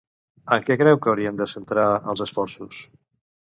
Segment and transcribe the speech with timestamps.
[0.55, 2.83] En què creu que haurien de centrar els esforços?